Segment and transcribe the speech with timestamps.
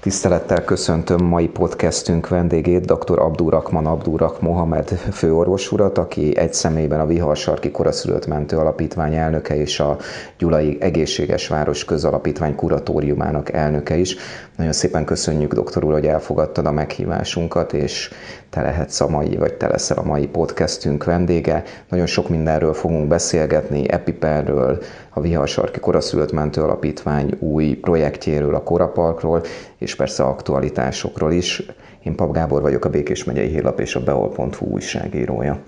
[0.00, 3.18] Tisztelettel köszöntöm mai podcastünk vendégét, dr.
[3.18, 9.80] Abdurakman Abdurak Mohamed főorvos urat, aki egy személyben a Viharsarki Koraszülött Mentő Alapítvány elnöke és
[9.80, 9.96] a
[10.38, 14.16] Gyulai Egészséges Város Közalapítvány kuratóriumának elnöke is.
[14.60, 18.10] Nagyon szépen köszönjük, doktor úr, hogy elfogadtad a meghívásunkat, és
[18.50, 21.62] te lehetsz a mai, vagy te leszel a mai podcastünk vendége.
[21.88, 29.42] Nagyon sok mindenről fogunk beszélgetni, Epipenről, a Viharsarki Koraszülött Mentő Alapítvány új projektjéről, a Koraparkról,
[29.78, 31.62] és persze aktualitásokról is.
[32.02, 35.58] Én Pap Gábor vagyok, a Békés megyei hírlap és a beol.hu újságírója.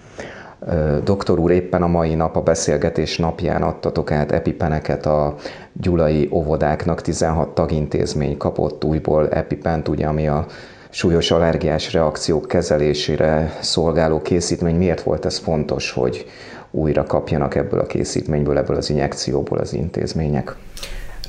[1.05, 5.35] Doktor úr, éppen a mai nap a beszélgetés napján adtatok át epipeneket a
[5.73, 10.47] gyulai óvodáknak, 16 tagintézmény kapott újból epipent, ugye, ami a
[10.91, 14.77] súlyos allergiás reakciók kezelésére szolgáló készítmény.
[14.77, 16.27] Miért volt ez fontos, hogy
[16.71, 20.57] újra kapjanak ebből a készítményből, ebből az injekcióból az intézmények?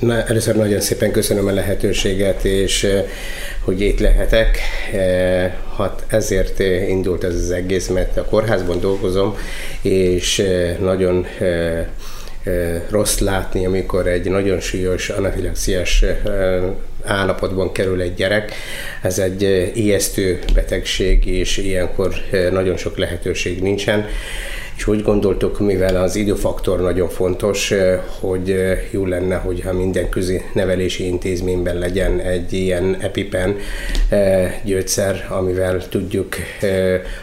[0.00, 2.86] Na, először nagyon szépen köszönöm a lehetőséget, és
[3.60, 4.58] hogy itt lehetek.
[5.76, 9.36] Hát ezért indult ez az egész, mert a kórházban dolgozom,
[9.82, 10.42] és
[10.80, 11.26] nagyon
[12.90, 16.04] rossz látni, amikor egy nagyon súlyos anafilaxiás
[17.04, 18.52] állapotban kerül egy gyerek.
[19.02, 22.14] Ez egy ijesztő betegség, és ilyenkor
[22.50, 24.06] nagyon sok lehetőség nincsen
[24.76, 30.08] és úgy gondoltuk, mivel az időfaktor nagyon fontos, eh, hogy eh, jó lenne, hogyha minden
[30.08, 33.56] közi nevelési intézményben legyen egy ilyen EpiPen
[34.08, 36.34] eh, gyógyszer, amivel tudjuk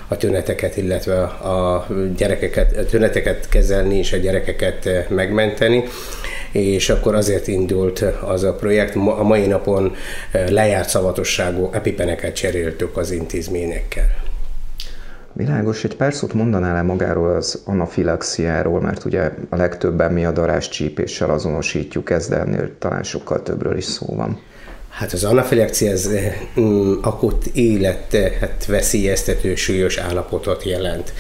[0.08, 5.84] a tüneteket, illetve a gyerekeket, a tüneteket kezelni és a gyerekeket megmenteni
[6.52, 8.96] és akkor azért indult az a projekt.
[8.96, 9.96] A mai napon
[10.50, 14.31] lejárt szavatosságú epipeneket cseréltük az intézményekkel.
[15.34, 20.32] Világos, egy pár szót mondanál -e magáról az anafilaxiáról, mert ugye a legtöbben mi a
[20.32, 24.40] darás csípéssel azonosítjuk ezt, de ennél talán sokkal többről is szó van.
[24.92, 26.10] Hát az anafilaxia ez
[26.60, 31.14] mm, akut életet hát veszélyeztető súlyos állapotot jelent.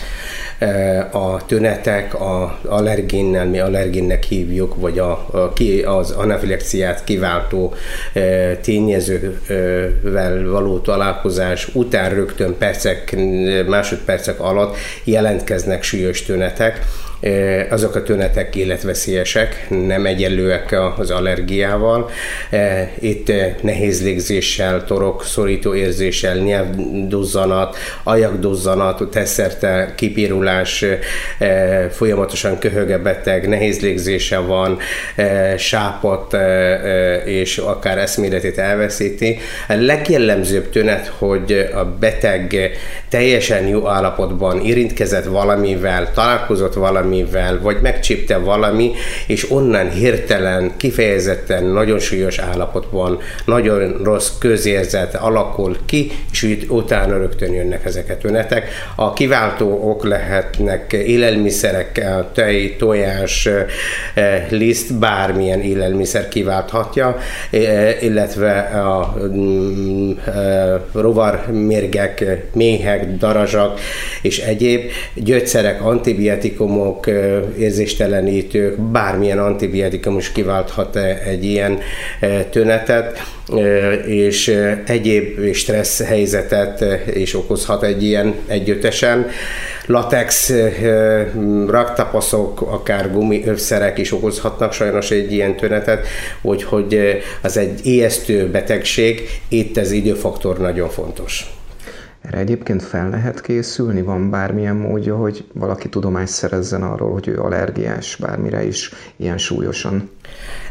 [0.57, 5.53] Eh, a tünetek a allerginnel, mi allerginnek hívjuk, vagy a, a,
[5.85, 7.73] az anafilaxiát kiváltó
[8.13, 13.15] e, tényezővel való találkozás után rögtön percek,
[13.67, 16.79] másodpercek alatt jelentkeznek súlyos tünetek,
[17.69, 22.09] azok a tünetek életveszélyesek, nem egyenlőek az allergiával.
[22.99, 30.85] Itt nehéz légzéssel, torok szorító érzéssel, nyelvduzzanat, ajakduzzanat, teszerte kipirulás,
[31.89, 34.77] folyamatosan köhöge beteg, nehéz légzése van,
[35.57, 36.35] sápat
[37.25, 39.37] és akár eszméletét elveszíti.
[39.67, 42.71] A legjellemzőbb tünet, hogy a beteg
[43.11, 48.91] teljesen jó állapotban érintkezett valamivel, találkozott valami valamivel, vagy megcsípte valami,
[49.27, 57.53] és onnan hirtelen, kifejezetten nagyon súlyos állapotban, nagyon rossz közérzet alakul ki, és utána rögtön
[57.53, 58.69] jönnek ezek a tünetek.
[58.95, 63.49] A kiváltó ok lehetnek élelmiszerek, tej, tojás,
[64.13, 67.17] eh, liszt, bármilyen élelmiszer kiválthatja,
[67.51, 73.79] eh, illetve a mm, eh, rovarmérgek, méhek, darazsak
[74.21, 74.81] és egyéb
[75.13, 77.07] gyógyszerek, antibiotikumok,
[77.57, 80.95] érzéstelenítők, bármilyen antibiotikum is kiválthat
[81.25, 81.79] egy ilyen
[82.49, 83.19] tünetet,
[84.05, 89.27] és egyéb stressz helyzetet is okozhat egy ilyen együttesen.
[89.85, 90.53] Latex
[91.67, 96.07] raktapaszok, akár gumiövszerek is okozhatnak sajnos egy ilyen tünetet,
[96.41, 101.53] úgyhogy az egy ijesztő betegség, itt az időfaktor nagyon fontos.
[102.31, 104.01] Erre egyébként fel lehet készülni?
[104.01, 110.09] Van bármilyen módja, hogy valaki tudomást szerezzen arról, hogy ő allergiás bármire is ilyen súlyosan?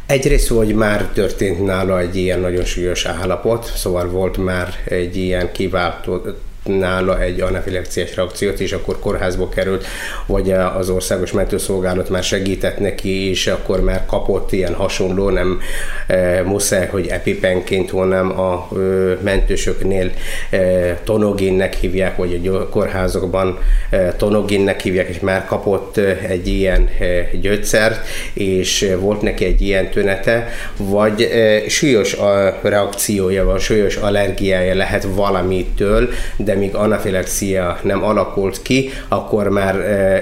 [0.07, 5.53] Egyrészt, hogy már történt nála egy ilyen nagyon súlyos állapot, szóval volt már egy ilyen
[5.53, 6.21] kiváltó
[6.65, 9.87] nála egy anafilaxiás reakciót, és akkor kórházba került,
[10.27, 15.61] vagy az országos mentőszolgálat már segített neki, és akkor már kapott ilyen hasonló, nem
[16.07, 18.77] e, muszáj, hogy epipenként, hanem a e,
[19.23, 20.11] mentősöknél
[20.51, 23.59] e, tonoginnek hívják, vagy a kórházakban
[23.91, 25.97] e, tonoginnek hívják, és már kapott
[26.29, 33.45] egy ilyen e, gyógyszert, és volt neki egy ilyen tünete, vagy e, súlyos a reakciója
[33.45, 39.75] van, súlyos allergiája lehet valamitől, de de míg anafilaxia nem alakult ki, akkor már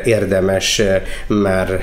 [0.05, 0.83] érdemes
[1.27, 1.81] már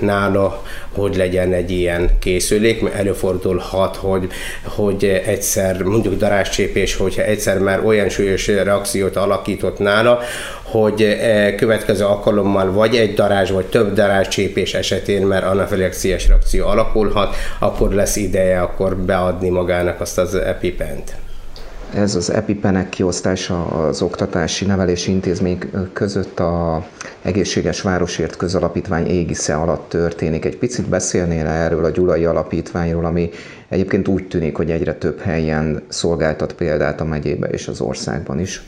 [0.00, 0.62] nála,
[0.92, 4.28] hogy legyen egy ilyen készülék, mert előfordulhat, hogy,
[4.62, 10.20] hogy egyszer mondjuk daráscsépés, hogyha egyszer már olyan súlyos reakciót alakított nála,
[10.62, 11.16] hogy
[11.56, 18.16] következő alkalommal vagy egy darázs, vagy több darázscsépés esetén, mert anafilaxiás reakció alakulhat, akkor lesz
[18.16, 21.25] ideje akkor beadni magának azt az epipent.
[21.94, 25.58] Ez az epipenek kiosztása az oktatási nevelési intézmény
[25.92, 26.86] között a
[27.22, 30.44] Egészséges Városért Közalapítvány égisze alatt történik.
[30.44, 33.30] Egy picit beszélnél erről a Gyulai Alapítványról, ami
[33.68, 38.62] egyébként úgy tűnik, hogy egyre több helyen szolgáltat példát a megyébe és az országban is.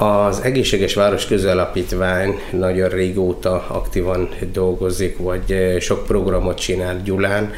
[0.00, 7.52] Az Egészséges Város Közalapítvány nagyon régóta aktívan dolgozik, vagy eh, sok programot csinál Gyulán.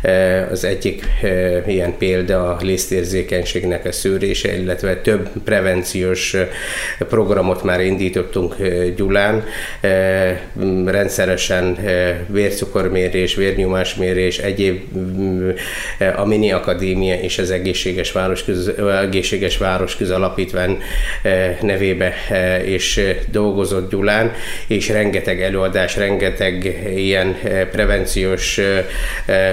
[0.00, 6.36] Eh, az egyik eh, ilyen példa a lisztérzékenységnek a szűrése, illetve több prevenciós
[6.98, 8.56] programot már indítottunk
[8.96, 9.44] Gyulán.
[10.86, 11.78] Rendszeresen
[12.26, 14.80] vércukormérés, vérnyomásmérés, egyéb
[16.16, 20.78] a Mini Akadémia és az Egészséges Város, Köz, Egészséges Város Közalapítvány
[21.78, 22.12] nevébe
[22.64, 24.32] és dolgozott Gyulán,
[24.66, 27.36] és rengeteg előadás, rengeteg ilyen
[27.70, 28.60] prevenciós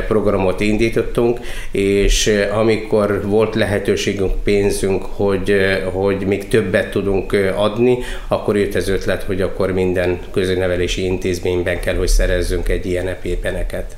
[0.07, 1.39] programot indítottunk,
[1.71, 5.55] és amikor volt lehetőségünk, pénzünk, hogy,
[5.93, 7.97] hogy még többet tudunk adni,
[8.27, 13.95] akkor jött az ötlet, hogy akkor minden közönevelési intézményben kell, hogy szerezzünk egy ilyen epépeneket.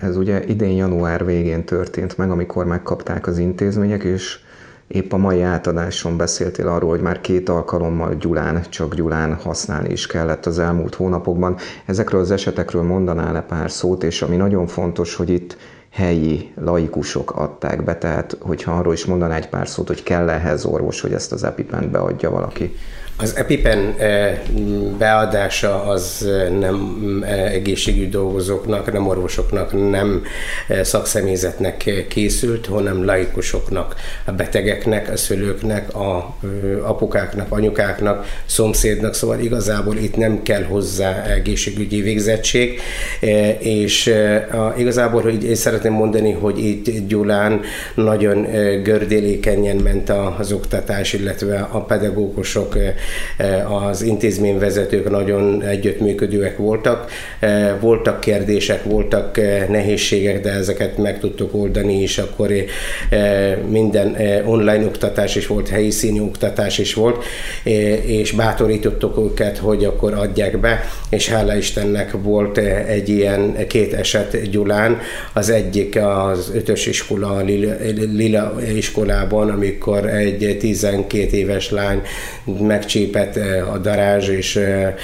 [0.00, 4.38] Ez ugye idén január végén történt meg, amikor megkapták az intézmények, és
[4.92, 10.06] Épp a mai átadáson beszéltél arról, hogy már két alkalommal Gyulán, csak Gyulán használni is
[10.06, 11.56] kellett az elmúlt hónapokban.
[11.86, 15.56] Ezekről az esetekről mondanál-e pár szót, és ami nagyon fontos, hogy itt
[15.90, 20.64] helyi laikusok adták be, tehát hogyha arról is mondaná egy pár szót, hogy kell ehhez
[20.64, 22.74] orvos, hogy ezt az epipent beadja valaki.
[23.22, 24.38] Az EpiPen eh,
[24.98, 30.22] beadása az eh, nem eh, egészségügyi dolgozóknak, nem orvosoknak, nem
[30.82, 36.36] szakszemélyzetnek készült, hanem laikusoknak, a betegeknek, a szülőknek, a
[36.82, 42.80] apukáknak, anyukáknak, szomszédnak, szóval igazából itt nem kell hozzá egészségügyi végzettség,
[43.58, 44.14] és
[44.76, 47.60] igazából hogy én szeretném mondani, hogy itt Gyulán
[47.94, 48.42] nagyon
[48.82, 52.76] gördélékenyen ment az oktatás, illetve a pedagógusok
[53.88, 57.10] az intézményvezetők nagyon együttműködőek voltak.
[57.38, 62.50] Eh, voltak kérdések, voltak eh, nehézségek, de ezeket meg tudtuk oldani, és akkor
[63.68, 64.16] minden
[64.46, 67.24] online oktatás is volt, helyi színű oktatás is volt,
[68.04, 70.80] és bátorítottuk őket, hogy akkor adják be,
[71.10, 74.98] és hála Istennek volt egy ilyen két eset Gyulán,
[75.32, 77.72] az egyik az ötös iskola, Lila,
[78.12, 82.02] Lila iskolában, amikor egy 12 éves lány
[82.60, 84.94] meg csípett eh, a darázs, és eh,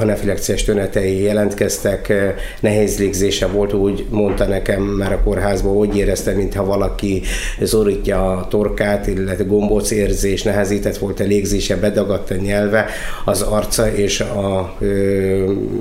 [0.00, 6.32] anafilaxiás tünetei jelentkeztek, eh, nehéz légzése volt, úgy mondta nekem már a kórházban, úgy érezte,
[6.32, 7.22] mintha valaki
[7.60, 12.86] zorítja a torkát, illetve gombóc érzés, nehezített volt a légzése, bedagadt a nyelve,
[13.24, 14.76] az arca és a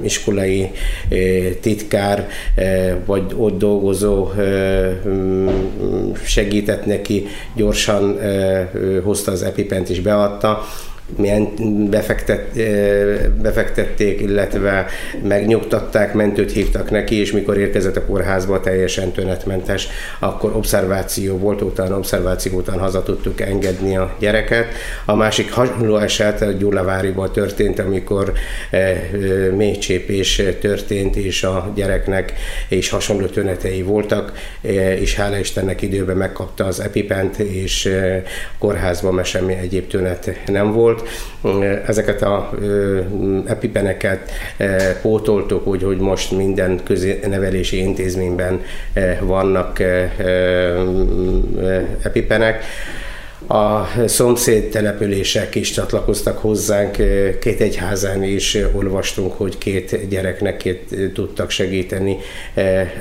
[0.04, 0.72] iskolai
[1.62, 2.28] titkár,
[3.06, 4.90] vagy ott dolgozó ö,
[6.24, 8.20] segített neki, gyorsan
[9.04, 10.64] hozta az epipent és beadta,
[11.18, 11.50] milyen
[11.90, 12.42] befektet,
[13.42, 14.86] befektették, illetve
[15.24, 19.88] megnyugtatták, mentőt hívtak neki, és mikor érkezett a kórházba teljesen tünetmentes,
[20.20, 24.66] akkor obszerváció volt, utána obszerváció után haza tudtuk engedni a gyereket.
[25.06, 28.34] A másik hasonló eset a Gyulaváriban történt, amikor
[29.56, 32.34] mélycsépés történt, és a gyereknek
[32.68, 34.32] és hasonló tünetei voltak,
[35.00, 37.90] és hála Istennek időben megkapta az epipent, és
[38.60, 40.95] kórházban semmi egyéb tünet nem volt
[41.42, 41.88] volt.
[41.88, 42.52] Ezeket a
[43.46, 44.32] epipeneket
[45.02, 48.62] pótoltuk úgy, hogy most minden köznevelési intézményben
[49.20, 49.80] vannak
[52.02, 52.64] epipenek.
[53.48, 56.92] A szomszéd települések is csatlakoztak hozzánk,
[57.40, 62.18] két egyházán is olvastunk, hogy két gyereknek két tudtak segíteni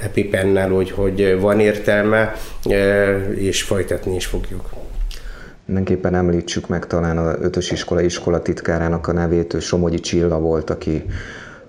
[0.03, 2.35] epipennel, hogy, hogy van értelme,
[3.37, 4.71] és folytatni is fogjuk.
[5.67, 10.71] Mindenképpen említsük meg talán a ötös iskola iskola titkárának a nevét, ő Somogyi Csilla volt,
[10.71, 11.05] aki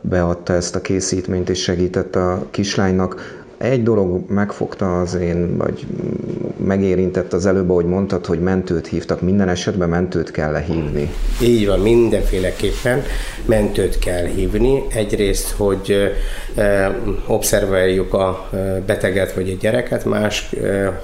[0.02, 3.44] beadta ezt a készítményt és segített a kislánynak.
[3.58, 5.86] Egy dolog megfogta az én, vagy
[6.66, 9.22] megérintett az előbb, hogy mondtad, hogy mentőt hívtak.
[9.22, 11.12] Minden esetben mentőt kell lehívni.
[11.42, 13.04] Így van, mindenféleképpen
[13.46, 14.84] mentőt kell hívni.
[14.94, 16.16] Egyrészt, hogy
[17.28, 18.50] observáljuk a
[18.86, 20.50] beteget vagy a gyereket, más,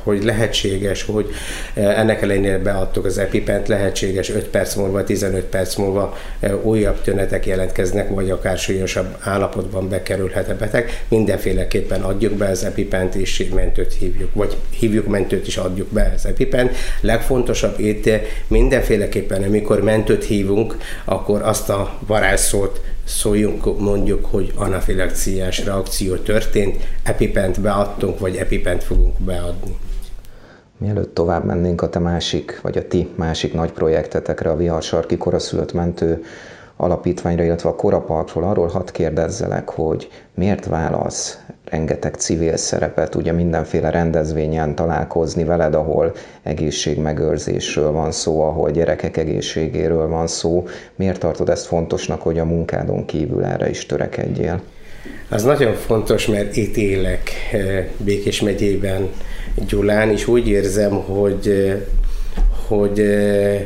[0.04, 1.30] hogy lehetséges, hogy
[1.74, 6.18] ennek ellenére beadtuk az epipent, lehetséges 5 perc múlva, 15 perc múlva
[6.62, 11.04] újabb tünetek jelentkeznek, vagy akár súlyosabb állapotban bekerülhet a beteg.
[11.10, 16.26] Mindenféleképpen adjuk be az epipent, és mentőt hívjuk, vagy hívjuk mentőt is adjuk be az
[16.26, 16.72] epipent.
[17.02, 18.10] Legfontosabb itt
[18.48, 27.62] mindenféleképpen, amikor mentőt hívunk, akkor azt a varázsszót szóljunk, mondjuk, hogy anafilaxiás reakció történt, epipent
[27.62, 29.78] beadtunk, vagy epipent fogunk beadni.
[30.78, 35.74] Mielőtt tovább mennénk a te másik, vagy a ti másik nagy projektetekre, a Viharsarki Koraszülött
[35.74, 36.24] Mentő
[36.76, 43.90] Alapítványra, illetve a Koraparkról, arról hadd kérdezzelek, hogy miért válasz rengeteg civil szerepet, ugye mindenféle
[43.90, 46.14] rendezvényen találkozni veled, ahol
[46.44, 50.68] egészségmegőrzésről van szó, ahol gyerekek egészségéről van szó.
[50.96, 54.62] Miért tartod ezt fontosnak, hogy a munkádon kívül erre is törekedjél?
[55.30, 59.10] Az nagyon fontos, mert itt élek eh, Békés megyében,
[59.68, 61.78] Gyulán, és úgy érzem, hogy, eh,
[62.68, 63.62] hogy eh,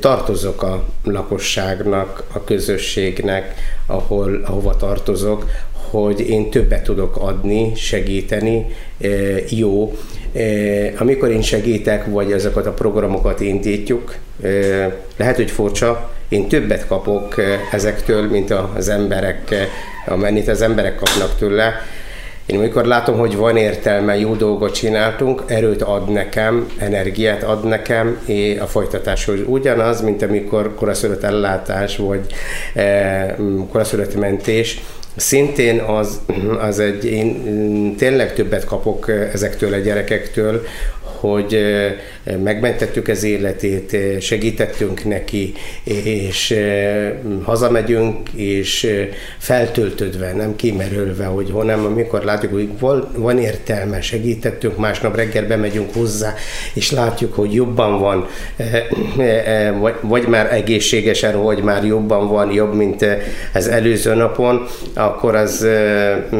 [0.00, 3.54] tartozok a lakosságnak, a közösségnek,
[3.86, 5.46] ahol, ahova tartozok,
[5.92, 8.66] hogy én többet tudok adni, segíteni,
[9.48, 9.92] jó.
[10.98, 14.14] Amikor én segítek, vagy ezeket a programokat indítjuk,
[15.16, 17.34] lehet, hogy furcsa, én többet kapok
[17.72, 19.54] ezektől, mint az emberek,
[20.06, 21.72] amennyit az emberek kapnak tőle.
[22.46, 28.20] Én amikor látom, hogy van értelme, jó dolgot csináltunk, erőt ad nekem, energiát ad nekem,
[28.26, 32.26] és a folytatáshoz ugyanaz, mint amikor koraszülött ellátás, vagy
[32.74, 33.36] e,
[33.70, 34.80] koraszülött mentés,
[35.16, 36.20] Szintén az,
[36.60, 40.62] az egy, én tényleg többet kapok ezektől a gyerekektől,
[41.22, 41.58] hogy
[42.42, 45.52] megmentettük az életét, segítettünk neki,
[46.04, 46.54] és
[47.42, 48.88] hazamegyünk, és
[49.38, 52.68] feltöltődve, nem kimerülve, hogy hanem amikor látjuk, hogy
[53.16, 56.34] van értelme, segítettünk, másnap reggel bemegyünk hozzá,
[56.74, 58.26] és látjuk, hogy jobban van,
[60.00, 63.06] vagy, már egészségesen, vagy már jobban van, jobb, mint
[63.54, 65.66] az előző napon, akkor az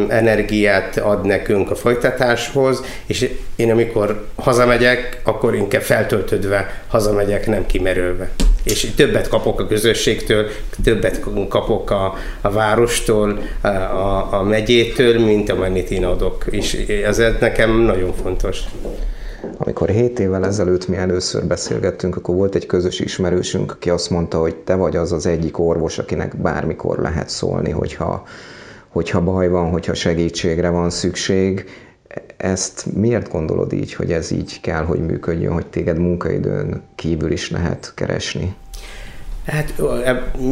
[0.09, 4.27] energiát ad nekünk a folytatáshoz, és én amikor
[4.73, 8.31] hazamegyek, akkor inkább feltöltődve hazamegyek, nem kimerülve.
[8.65, 10.47] És többet kapok a közösségtől,
[10.85, 13.67] többet kapok a, a várostól, a,
[14.35, 16.45] a, megyétől, mint amennyit én adok.
[16.51, 16.75] És
[17.05, 18.61] ez nekem nagyon fontos.
[19.57, 24.39] Amikor 7 évvel ezelőtt mi először beszélgettünk, akkor volt egy közös ismerősünk, aki azt mondta,
[24.39, 28.27] hogy te vagy az az egyik orvos, akinek bármikor lehet szólni, hogyha,
[28.89, 31.65] hogyha baj van, hogyha segítségre van szükség
[32.37, 37.51] ezt miért gondolod így, hogy ez így kell, hogy működjön, hogy téged munkaidőn kívül is
[37.51, 38.55] lehet keresni?
[39.47, 39.75] Hát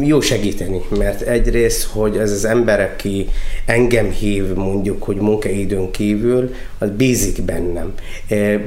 [0.01, 3.29] jó segíteni, mert egyrészt, hogy ez az ember, aki
[3.65, 7.93] engem hív mondjuk, hogy munkaidőn kívül, az bízik bennem.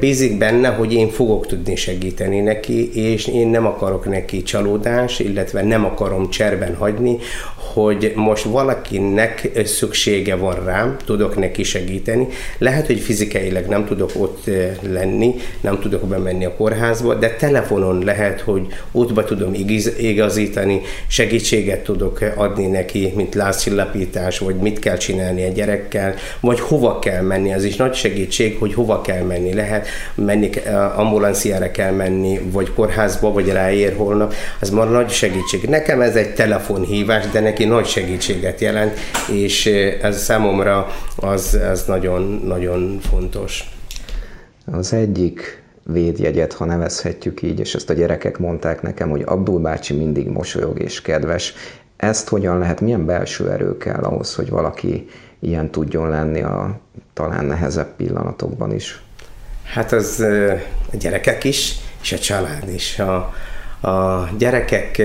[0.01, 5.63] Bízik benne, hogy én fogok tudni segíteni neki, és én nem akarok neki csalódás, illetve
[5.63, 7.19] nem akarom cserben hagyni,
[7.73, 12.27] hogy most valakinek szüksége van rám, tudok neki segíteni.
[12.59, 18.41] Lehet, hogy fizikailag nem tudok ott lenni, nem tudok bemenni a kórházba, de telefonon lehet,
[18.41, 19.53] hogy útba tudom
[19.99, 26.99] igazítani, segítséget tudok adni neki, mint lázcsillapítás, vagy mit kell csinálni a gyerekkel, vagy hova
[26.99, 27.53] kell menni.
[27.53, 29.55] Az is nagy segítség, hogy hova kell menni.
[29.55, 30.51] Lehet menni,
[30.97, 34.35] ambulanciára kell menni, vagy kórházba, vagy ráér holnap.
[34.61, 35.63] Az már nagy segítség.
[35.69, 38.99] Nekem ez egy telefonhívás, de neki nagy segítséget jelent,
[39.33, 39.67] és
[40.03, 43.69] ez számomra az, az nagyon, nagyon fontos.
[44.73, 49.95] Az egyik védjegyet, ha nevezhetjük így, és ezt a gyerekek mondták nekem, hogy Abdul bácsi
[49.95, 51.55] mindig mosolyog és kedves.
[51.97, 55.07] Ezt hogyan lehet, milyen belső erő kell ahhoz, hogy valaki
[55.45, 56.81] ilyen tudjon lenni a
[57.13, 59.03] talán nehezebb pillanatokban is?
[59.65, 60.21] Hát az
[60.93, 62.99] a gyerekek is, és a család is.
[62.99, 63.35] A,
[63.89, 65.03] a gyerekek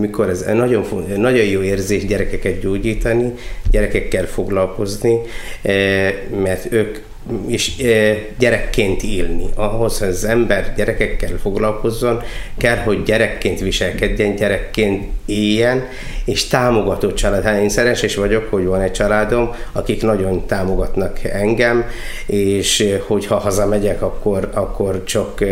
[0.00, 0.84] mikor ez nagyon,
[1.16, 3.34] nagyon jó érzés gyerekeket gyógyítani,
[3.70, 5.18] gyerekekkel foglalkozni,
[6.42, 6.98] mert ők
[7.46, 7.72] és
[8.38, 9.44] gyerekként élni.
[9.54, 12.22] Ahhoz, hogy az ember gyerekekkel foglalkozzon,
[12.56, 15.86] kell, hogy gyerekként viselkedjen, gyerekként éljen,
[16.24, 17.42] és támogató család.
[17.42, 21.84] Hát én szerencsés vagyok, hogy van egy családom, akik nagyon támogatnak engem,
[22.26, 25.44] és hogyha hazamegyek, akkor, akkor csak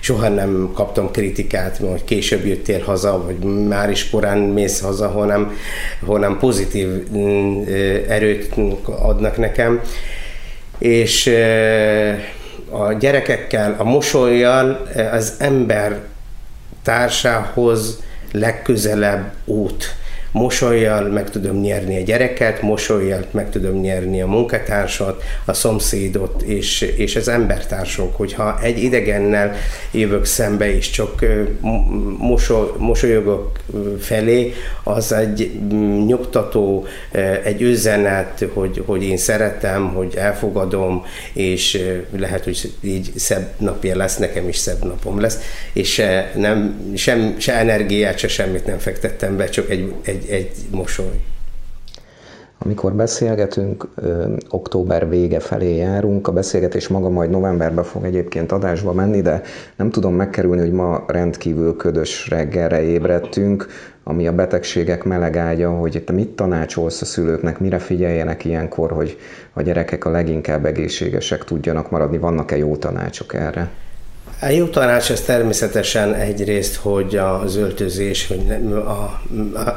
[0.00, 3.38] soha nem kaptam kritikát, hogy később jöttél haza, vagy
[3.68, 5.52] már is korán mész haza, hanem,
[6.06, 7.62] hanem pozitív mm,
[8.08, 8.54] erőt
[8.86, 9.80] adnak nekem
[10.78, 11.30] és
[12.70, 16.00] a gyerekekkel, a mosolyjal az ember
[16.82, 18.02] társához
[18.32, 19.94] legközelebb út
[20.34, 26.80] mosolyjal meg tudom nyerni a gyereket, mosolyjal meg tudom nyerni a munkatársat, a szomszédot és,
[26.80, 28.16] és az embertársunk.
[28.16, 29.54] Hogyha egy idegennel
[29.90, 31.24] jövök szembe és csak
[32.18, 33.58] mosoly, mosolyogok
[34.00, 36.86] felé, az egy mm, nyugtató,
[37.44, 41.82] egy üzenet, hogy, hogy én szeretem, hogy elfogadom, és
[42.16, 45.38] lehet, hogy így szebb napja lesz, nekem is szebb napom lesz,
[45.72, 46.02] és
[46.34, 51.20] nem, sem, se energiát, se semmit nem fektettem be, csak egy, egy, egy, egy mosoly.
[52.58, 58.92] Amikor beszélgetünk, ö, október vége felé járunk, a beszélgetés maga majd novemberben fog egyébként adásba
[58.92, 59.42] menni, de
[59.76, 63.66] nem tudom megkerülni, hogy ma rendkívül ködös reggelre ébredtünk,
[64.02, 69.18] ami a betegségek melegágya, hogy te mit tanácsolsz a szülőknek, mire figyeljenek ilyenkor, hogy
[69.52, 73.70] a gyerekek a leginkább egészségesek tudjanak maradni, vannak-e jó tanácsok erre?
[74.40, 79.22] A jó tanács az természetesen egyrészt, hogy az öltözés, hogy a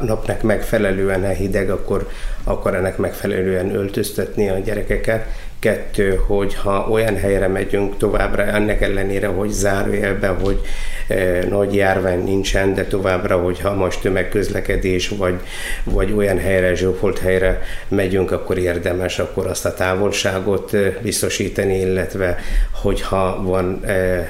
[0.02, 2.08] napnak megfelelően a hideg, akkor,
[2.44, 5.26] akkor ennek megfelelően öltöztetni a gyerekeket.
[5.60, 10.62] Kettő, hogy ha olyan helyre megyünk továbbra, ennek ellenére, hogy zárójelben, hogy
[11.08, 15.40] e, nagy járvány nincsen, de továbbra, hogyha most tömegközlekedés, vagy,
[15.84, 22.38] vagy olyan helyre, zsófolt helyre megyünk, akkor érdemes akkor azt a távolságot e, biztosítani, illetve
[22.72, 24.30] hogyha van, e, e,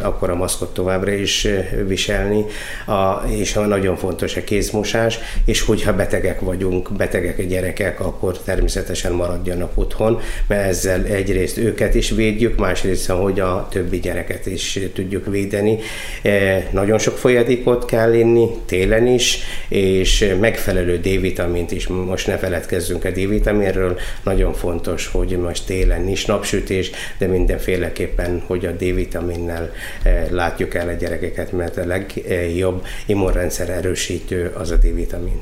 [0.00, 2.44] akkor a maszkot továbbra is e, viselni,
[2.86, 9.12] a, és nagyon fontos a kézmosás, és hogyha betegek vagyunk, betegek a gyerekek, akkor természetesen
[9.12, 15.26] maradjanak otthon, mert ezzel egyrészt őket is védjük, másrészt, hogy a többi gyereket is tudjuk
[15.26, 15.78] védeni.
[16.22, 19.38] E, nagyon sok folyadékot kell inni, télen is,
[19.68, 26.24] és megfelelő D-vitamint is, most ne feledkezzünk a D-vitaminről, nagyon fontos, hogy most télen is
[26.24, 33.68] napsütés, de mindenféleképpen, hogy a D-vitaminnel e, látjuk el a gyerekeket, mert a legjobb immunrendszer
[33.68, 35.40] erősítő az a D-vitamin.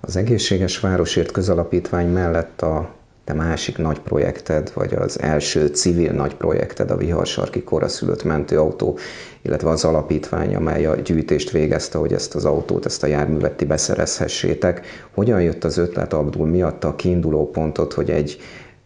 [0.00, 6.34] Az Egészséges Városért közalapítvány mellett a te másik nagy projekted, vagy az első civil nagy
[6.34, 8.98] projekted a Viharsarki koraszülött mentőautó,
[9.42, 13.64] illetve az alapítvány, amely a gyűjtést végezte, hogy ezt az autót, ezt a járművet ti
[13.64, 14.86] beszerezhessétek.
[15.14, 16.46] Hogyan jött az ötlet Abdul?
[16.46, 18.40] Mi adta a kiinduló pontot, hogy egy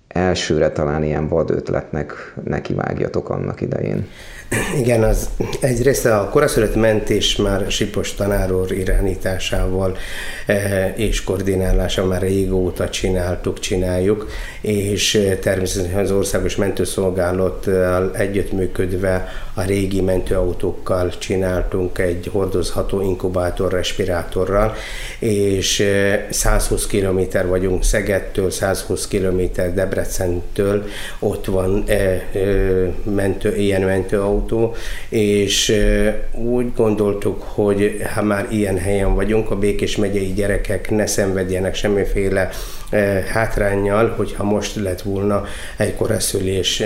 [0.09, 4.07] elsőre talán ilyen vad ötletnek nekivágjatok annak idején?
[4.77, 5.29] Igen, az
[5.61, 9.97] egyrészt a koraszülött mentés már Sipos tanáror irányításával
[10.47, 14.29] e, és koordinálása már régóta csináltuk, csináljuk,
[14.61, 24.75] és e, természetesen az Országos Mentőszolgálattal együttműködve a régi mentőautókkal csináltunk egy hordozható inkubátor respirátorral,
[25.19, 25.85] és
[26.31, 29.41] 120 e, km vagyunk Szegedtől, 120 km
[29.75, 30.85] Debrecentől,
[31.19, 31.85] ott van
[33.05, 34.75] mentő, ilyen mentőautó, autó,
[35.09, 35.75] és
[36.33, 42.51] úgy gondoltuk, hogy ha már ilyen helyen vagyunk, a Békés megyei gyerekek ne szenvedjenek semmiféle
[43.33, 45.45] hátrányjal, hogyha most lett volna
[45.77, 46.83] egy koraszülés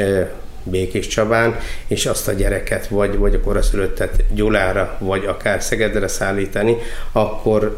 [0.64, 6.76] Békés Csabán, és azt a gyereket vagy, vagy a koraszülöttet Gyulára, vagy akár Szegedre szállítani,
[7.12, 7.76] akkor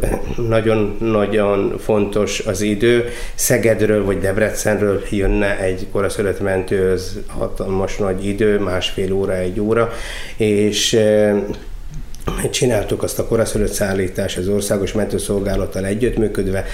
[0.48, 3.08] nagyon-nagyon fontos az idő.
[3.34, 9.92] Szegedről vagy Debrecenről jönne egy koraszülött mentőhöz hatalmas nagy idő, másfél óra, egy óra,
[10.36, 10.98] és
[12.50, 16.64] csináltuk azt a koraszülött szállítás az országos mentőszolgálattal együttműködve,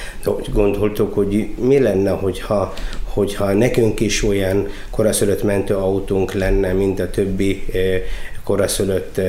[0.53, 2.75] gondoltuk, hogy mi lenne, hogyha,
[3.13, 8.03] hogyha nekünk is olyan koraszülött mentőautónk lenne, mint a többi eh,
[8.45, 9.21] koraszülött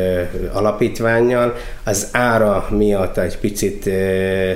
[0.53, 1.55] alapítványjal.
[1.83, 3.89] Az ára miatt egy picit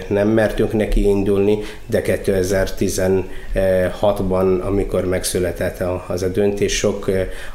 [0.07, 7.09] nem mertünk neki indulni, de 2016-ban, amikor megszületett az a döntés, sok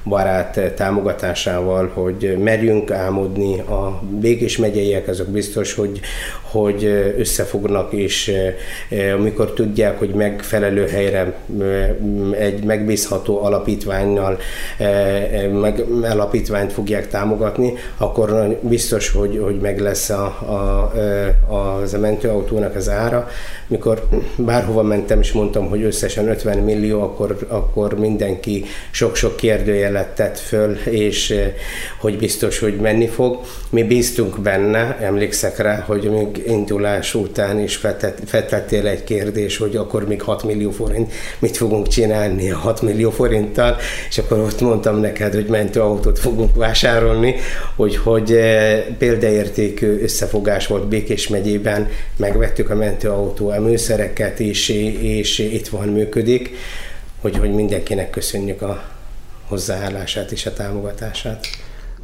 [0.05, 6.01] barát támogatásával, hogy merjünk álmodni, a Békés megyeiek azok biztos, hogy,
[6.41, 6.85] hogy
[7.19, 8.33] összefognak, és
[9.19, 11.35] amikor tudják, hogy megfelelő helyre
[12.39, 14.39] egy megbízható alapítványnal
[15.61, 20.25] meg, alapítványt fogják támogatni, akkor biztos, hogy, hogy meg lesz a,
[21.49, 23.29] a, az a mentőautónak az ára.
[23.67, 30.39] Mikor bárhova mentem és mondtam, hogy összesen 50 millió, akkor, akkor mindenki sok-sok kérdőjelet tett
[30.39, 31.35] föl, és
[32.01, 33.41] hogy biztos, hogy menni fog.
[33.71, 37.81] Mi bíztunk benne, emlékszek rá, hogy még indulás után is
[38.27, 43.11] feltettél egy kérdés, hogy akkor még 6 millió forint, mit fogunk csinálni a 6 millió
[43.11, 43.77] forinttal,
[44.09, 47.35] és akkor ott mondtam neked, hogy mentőautót fogunk vásárolni,
[47.77, 48.85] hogy, hogy eh,
[49.51, 56.51] példaértékű összefogás volt Békés megyében, megvettük a mentőautó a műszereket, és, és itt van működik.
[57.21, 58.83] hogy, hogy mindenkinek köszönjük a
[59.49, 61.47] hozzáállását és a támogatását.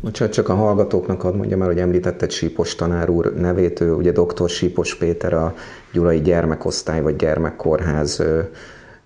[0.01, 4.13] Bocsánat, csak a hallgatóknak ad mondja már, hogy említetted Sípos tanár úr nevét, ő ugye
[4.13, 4.49] dr.
[4.49, 5.55] Sípos Péter a
[5.93, 8.23] Gyulai Gyermekosztály vagy Gyermekkórház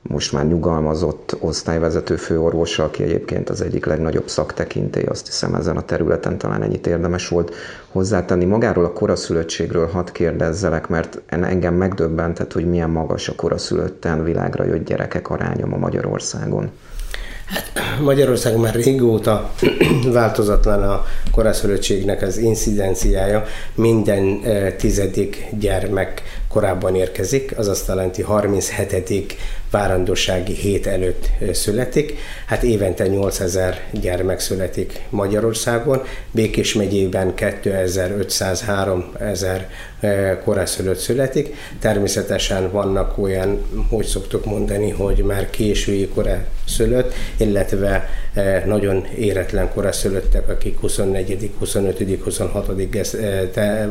[0.02, 5.82] most már nyugalmazott osztályvezető főorvosa, aki egyébként az egyik legnagyobb szaktekintély, azt hiszem ezen a
[5.82, 7.54] területen talán ennyit érdemes volt
[7.88, 8.44] hozzátenni.
[8.44, 14.86] Magáról a koraszülöttségről hadd kérdezzelek, mert engem megdöbbentett, hogy milyen magas a koraszülötten világra jött
[14.86, 16.70] gyerekek aránya ma Magyarországon.
[17.46, 19.50] Hát Magyarország már régóta
[20.12, 23.44] változatlan a koraszülöttségnek az incidenciája.
[23.74, 29.36] Minden eh, tizedik gyermek korábban érkezik, az azt jelenti 37
[29.70, 32.18] várandósági hét előtt születik.
[32.46, 39.68] Hát évente 8000 gyermek születik Magyarországon, Békés megyében 2503 ezer
[40.44, 41.54] koraszülött születik.
[41.80, 48.08] Természetesen vannak olyan, hogy szoktuk mondani, hogy már késői koraszülött, illetve
[48.66, 52.66] nagyon éretlen koraszülöttek, akik 24., 25., 26.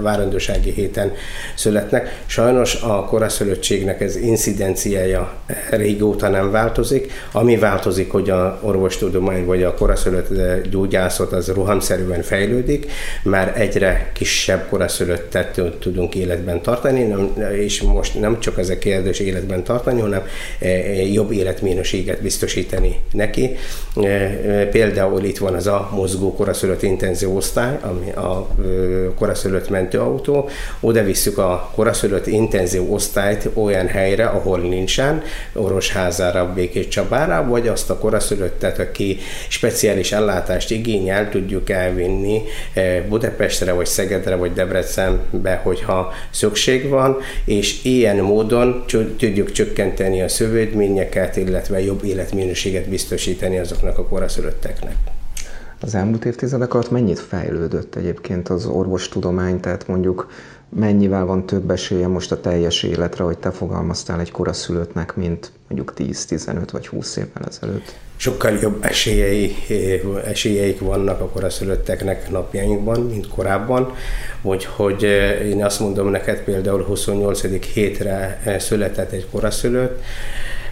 [0.02, 1.12] várandósági héten
[1.56, 2.23] születnek.
[2.25, 5.34] Sajnos a koraszülöttségnek ez incidenciája
[5.69, 7.12] régóta nem változik.
[7.32, 10.28] Ami változik, hogy a orvostudomány vagy a koraszülött
[10.69, 12.91] gyógyászat az rohamszerűen fejlődik,
[13.23, 17.15] már egyre kisebb koraszülöttet tudunk életben tartani,
[17.52, 20.23] és most nem csak ez a kérdés életben tartani, hanem
[21.12, 23.56] jobb életminőséget biztosítani neki.
[24.72, 28.48] Például itt van az a mozgó koraszülött intenzív osztály, ami a
[29.15, 30.50] koraszülött mentőautó.
[30.80, 35.22] Oda visszük a koraszülött intenzív osztályt olyan helyre, ahol nincsen,
[35.54, 42.42] orvosházára, Békés Csabára, vagy azt a koraszülöttet, aki speciális ellátást igényel, tudjuk elvinni
[43.10, 48.84] Budapestre, vagy Szegedre, vagy Debrecenbe, hogyha szükség van, és ilyen módon
[49.18, 54.96] tudjuk csökkenteni a szövődményeket, illetve jobb életminőséget biztosítani azoknak a koraszülötteknek.
[55.82, 60.32] Az elmúlt évtizedek alatt mennyit fejlődött egyébként az orvostudomány, tehát mondjuk
[60.70, 65.94] mennyivel van több esélye most a teljes életre, hogy te fogalmaztál egy koraszülöttnek, mint mondjuk
[65.98, 67.96] 10-15 vagy 20 évvel ezelőtt?
[68.16, 69.56] Sokkal jobb esélyei,
[70.26, 73.94] esélyeik vannak a koraszülötteknek napjainkban, mint korábban,
[74.42, 75.04] hogy, hogy
[75.46, 77.42] én azt mondom neked például 28.
[77.74, 80.02] hétre született egy koraszülött,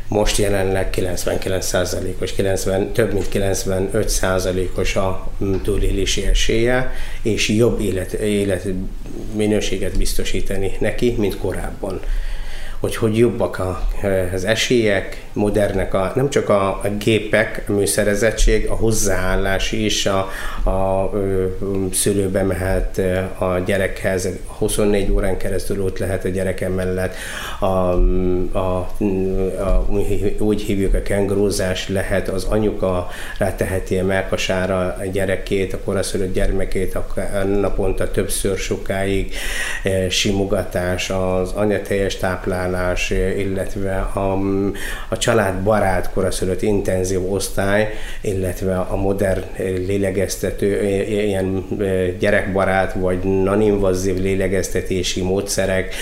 [0.07, 5.31] most jelenleg 99%-os, 90, több mint 95%-os a
[5.63, 8.67] túlélési esélye, és jobb élet, élet
[9.35, 11.99] minőséget biztosítani neki, mint korábban.
[12.79, 13.87] Hogy hogy jobbak a,
[14.33, 20.29] az esélyek, modernek a, nem csak a, a gépek, a műszerezettség, a hozzáállás is, a,
[20.63, 21.11] a, a
[21.91, 23.01] szülőbe mehet
[23.37, 27.15] a gyerekhez, 24 órán keresztül ott lehet a gyereke mellett,
[27.59, 29.85] a, a, a,
[30.37, 36.95] úgy hívjuk a kengurózás lehet, az anyuka ráteheti a melkasára a gyerekét, a koraszülött gyermekét,
[36.95, 37.05] a
[37.43, 39.33] naponta többször sokáig
[40.09, 44.37] simogatás, az anyateljes táplálás, illetve a,
[45.09, 51.65] a családbarát koraszülött intenzív osztály, illetve a modern lélegeztető, ilyen
[52.19, 55.93] gyerekbarát vagy non-invazív lélegeztetési módszerek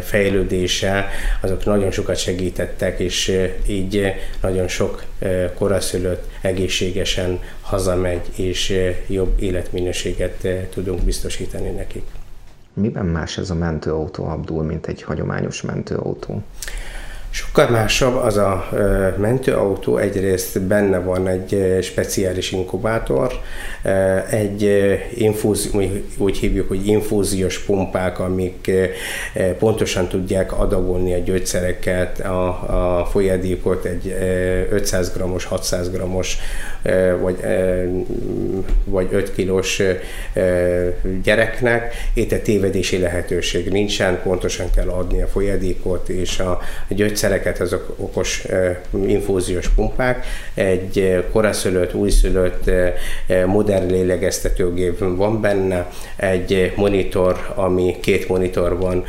[0.00, 1.08] fejlődése,
[1.40, 5.04] azok nagyon sokat segítettek, és így nagyon sok
[5.54, 12.04] koraszülött egészségesen hazamegy, és jobb életminőséget tudunk biztosítani nekik.
[12.74, 16.42] Miben más ez a mentőautó, Abdul, mint egy hagyományos mentőautó?
[17.32, 18.68] Sokkal másabb az a
[19.16, 23.32] mentőautó, egyrészt benne van egy speciális inkubátor,
[24.30, 24.62] egy
[25.14, 25.70] infúz,
[26.18, 28.70] úgy hívjuk, hogy infúziós pumpák, amik
[29.58, 34.16] pontosan tudják adagolni a gyógyszereket, a, a folyadékot egy
[34.70, 36.38] 500 g-os, 600 g-os
[37.20, 37.36] vagy,
[38.84, 39.82] vagy 5 kilós
[41.22, 41.94] gyereknek.
[42.14, 48.44] Itt a tévedési lehetőség nincsen, pontosan kell adni a folyadékot, és a gyógyszereket, azok okos
[49.06, 50.26] infúziós pumpák.
[50.54, 52.70] Egy koraszülött, újszülött
[53.46, 59.04] modern lélegeztetőgép van benne, egy monitor, ami két monitor van,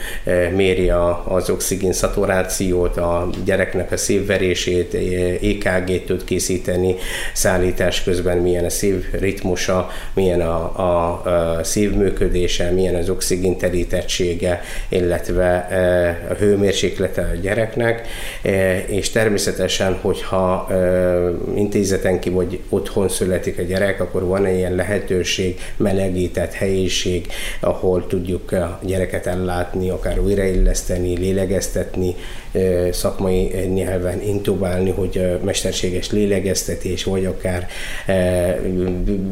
[0.56, 0.90] méri
[1.26, 4.94] az oxigén szaturációt, a gyereknek a szívverését,
[5.42, 6.96] EKG-t tud készíteni,
[7.34, 11.22] száll szállítás közben milyen a szív ritmusa, milyen a, a,
[11.58, 19.98] a szívműködése, milyen az oxigén terítettsége, illetve e, a hőmérséklete a gyereknek, meg, és természetesen,
[20.02, 20.68] hogyha
[21.56, 27.28] intézeten ki vagy otthon születik a gyerek, akkor van egy ilyen lehetőség, melegített helyiség,
[27.60, 32.16] ahol tudjuk a gyereket ellátni, akár újrailleszteni, lélegeztetni,
[32.92, 37.68] szakmai nyelven intubálni, hogy mesterséges lélegeztetés, vagy akár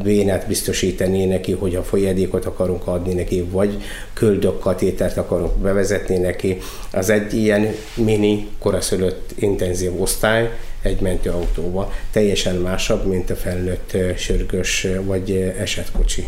[0.02, 6.58] vénát biztosítani neki, hogy a folyadékot akarunk adni neki, vagy köldökkatétert akarunk bevezetni neki.
[6.92, 10.50] Az egy ilyen mini koraszülött intenzív osztály,
[10.82, 11.92] egy mentőautóba.
[12.10, 16.26] Teljesen másabb, mint a felnőtt sörgős vagy esetkocsi.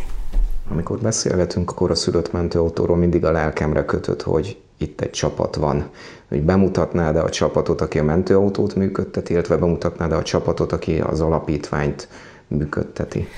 [0.71, 5.91] Amikor beszélgetünk a koraszülött mentőautóról, mindig a lelkemre kötött, hogy itt egy csapat van.
[6.33, 12.09] Hogy bemutatnád a csapatot, aki a mentőautót működteti, illetve bemutatnád a csapatot, aki az alapítványt
[12.49, 13.29] működteti?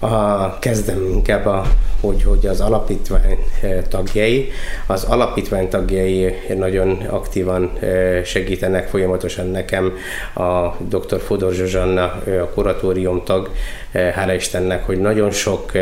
[0.00, 1.64] A, kezdem inkább, a,
[2.00, 4.50] hogy, hogy az alapítvány eh, tagjai.
[4.86, 9.92] Az alapítvány tagjai nagyon aktívan eh, segítenek folyamatosan nekem.
[10.34, 11.20] A dr.
[11.20, 12.02] Fodor Zsuzsanna,
[12.42, 13.50] a kuratórium tag,
[13.92, 15.72] eh, hála Istennek, hogy nagyon sok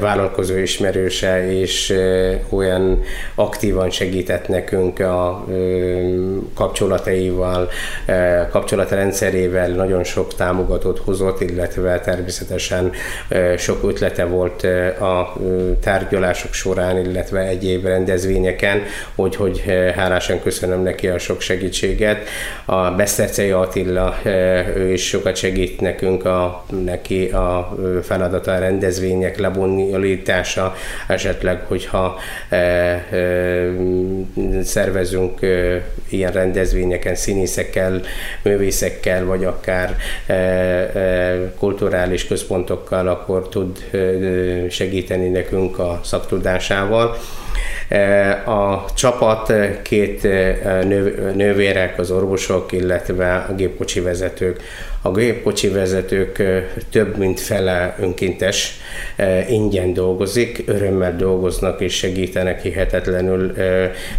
[0.00, 1.94] vállalkozó ismerőse és
[2.48, 3.02] olyan
[3.34, 5.46] aktívan segített nekünk a
[6.54, 7.68] kapcsolataival,
[8.50, 12.92] kapcsolatrendszerével, nagyon sok támogatót hozott, illetve természetesen
[13.56, 14.62] sok ötlete volt
[15.00, 15.36] a
[15.80, 18.82] tárgyalások során, illetve egyéb rendezvényeken,
[19.14, 19.64] hogy
[19.96, 22.28] hálásan köszönöm neki a sok segítséget.
[22.64, 24.18] A Besztercei Attila,
[24.76, 30.74] ő is sokat segít nekünk, a, neki a feladata a rendezvények lebonyolítása,
[31.06, 32.18] esetleg, hogyha
[34.62, 35.40] szervezünk
[36.08, 38.00] ilyen rendezvényeken színészekkel,
[38.42, 39.96] művészekkel, vagy akár
[41.58, 43.90] kulturális központokkal, akkor tud
[44.70, 47.16] segíteni nekünk a szaktudásával.
[48.46, 50.22] A csapat két
[51.34, 54.60] nővérek, az orvosok, illetve a gépkocsi vezetők
[55.02, 56.42] a gépkocsi vezetők
[56.90, 58.80] több mint fele önkéntes,
[59.48, 63.52] ingyen dolgozik, örömmel dolgoznak és segítenek hihetetlenül.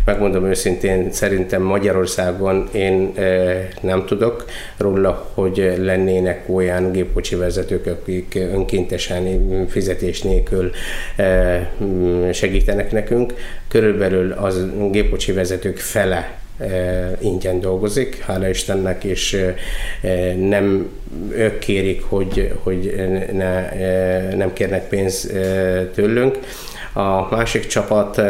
[0.05, 3.13] Megmondom őszintén, szerintem Magyarországon én
[3.81, 4.45] nem tudok
[4.77, 10.71] róla, hogy lennének olyan gépkocsi vezetők, akik önkéntesen fizetés nélkül
[12.31, 13.28] segítenek nekünk.
[13.67, 16.39] Körülbelül az gépkocsi vezetők fele
[17.19, 19.45] ingyen dolgozik, hála Istennek, és
[20.39, 20.89] nem
[21.31, 22.93] ők kérik, hogy, hogy
[23.33, 23.69] ne,
[24.35, 25.31] nem kérnek pénzt
[25.93, 26.37] tőlünk.
[26.93, 28.21] A másik csapat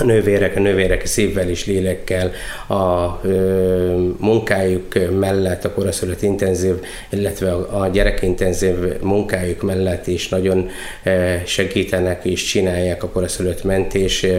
[0.00, 2.30] a nővérek, a nővérek szívvel és lélekkel
[2.68, 6.74] a ö, munkájuk mellett, a koraszülött intenzív,
[7.10, 10.68] illetve a, a gyerekintenzív munkájuk mellett is nagyon
[11.04, 14.38] ö, segítenek és csinálják a koraszülött mentés ö,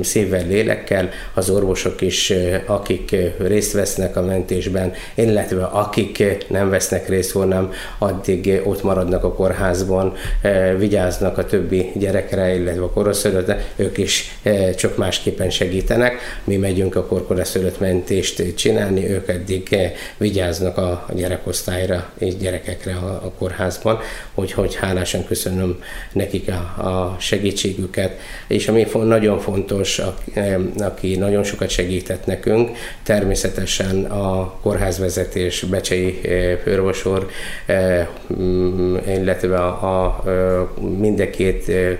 [0.00, 1.08] szívvel, lélekkel.
[1.34, 2.32] Az orvosok is,
[2.66, 9.32] akik részt vesznek a mentésben, illetve akik nem vesznek részt, hanem addig ott maradnak a
[9.32, 10.12] kórházban,
[10.78, 16.40] vigyáznak a többi gyerekre, illetve a koraszülöttre, ők is is eh, csak másképpen segítenek.
[16.44, 23.32] Mi megyünk a korkoraszülött mentést csinálni, ők eddig eh, vigyáznak a gyerekosztályra és gyerekekre a,
[23.38, 23.98] kórházban,
[24.34, 28.18] hogy, hogy hálásan köszönöm nekik a, a segítségüket.
[28.46, 30.00] És ami nagyon fontos,
[30.78, 32.70] aki nagyon sokat segített nekünk,
[33.02, 37.28] természetesen a kórházvezetés, Becsei eh, főorvosor,
[39.06, 39.68] illetve a,
[40.04, 40.22] a,
[40.98, 41.30] mind a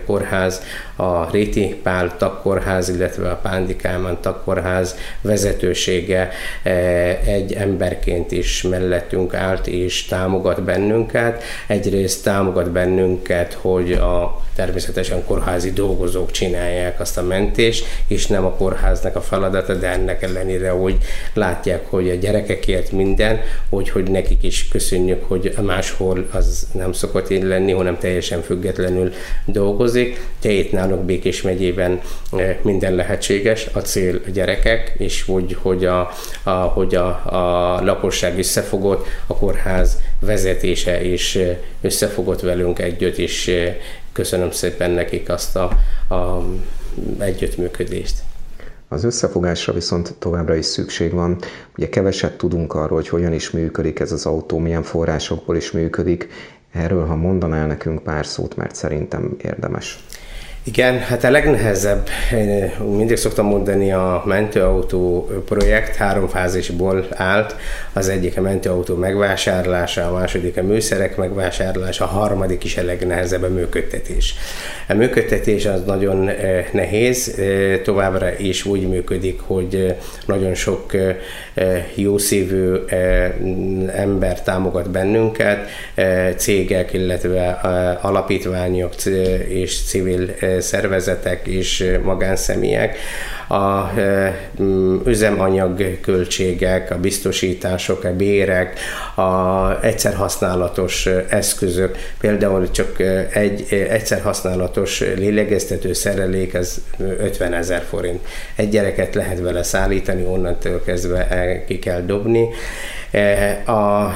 [0.06, 0.62] kórház,
[0.96, 6.30] a Réti Pál Takkórház, illetve a Pándi Kálmán Takkórház vezetősége
[6.62, 11.42] eh, egy emberként is mellettünk állt és támogat bennünket.
[11.66, 18.50] Egyrészt támogat bennünket, hogy a természetesen kórházi dolgozók csinálják azt a mentést, és nem a
[18.50, 20.96] kórháznak a feladata, de ennek ellenére, hogy
[21.34, 27.30] látják, hogy a gyerekekért minden, hogy, hogy nekik is köszönjük, hogy máshol az nem szokott
[27.30, 29.12] így lenni, hanem teljesen függetlenül
[29.44, 30.20] dolgozik.
[30.40, 32.00] De itt nálunk Békés megyében
[32.32, 36.08] eh, minden lehetséges, a cél a gyerekek, és hogy, hogy, a,
[36.42, 43.48] a, hogy a, a lakosság összefogott, a kórház vezetése is eh, összefogott velünk együtt, és
[43.48, 43.76] eh,
[44.12, 45.64] köszönöm szépen nekik azt a,
[46.14, 46.44] a
[47.18, 48.14] együttműködést.
[48.88, 51.38] Az összefogásra viszont továbbra is szükség van.
[51.76, 56.28] Ugye keveset tudunk arról, hogy hogyan is működik ez az autó, milyen forrásokból is működik.
[56.72, 60.04] Erről, ha mondanál nekünk pár szót, mert szerintem érdemes.
[60.68, 67.56] Igen, hát a legnehezebb, én mindig szoktam mondani, a mentőautó projekt három fázisból állt.
[67.92, 73.42] Az egyik a mentőautó megvásárlása, a második a műszerek megvásárlása, a harmadik is a legnehezebb
[73.42, 74.34] a működtetés.
[74.88, 80.92] A működtetés az nagyon eh, nehéz, eh, továbbra is úgy működik, hogy eh, nagyon sok
[81.94, 82.74] jószívű
[83.94, 85.68] ember támogat bennünket,
[86.36, 87.50] cégek, illetve
[88.02, 88.92] alapítványok
[89.48, 92.98] és civil szervezetek és magánszemélyek,
[93.48, 93.90] a
[95.04, 98.78] üzemanyag költségek, a biztosítások, a bérek,
[99.14, 103.00] a egyszer használatos eszközök, például csak
[103.32, 108.26] egy egyszer használatos lélegeztető szerelék, az 50 ezer forint.
[108.56, 112.48] Egy gyereket lehet vele szállítani, onnantól kezdve ki kell dobni.
[113.66, 114.12] A,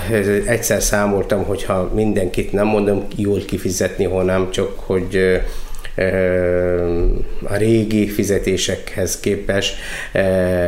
[0.46, 5.40] egyszer számoltam, hogyha mindenkit nem mondom jól kifizetni, hanem csak, hogy
[7.42, 9.74] a régi fizetésekhez képes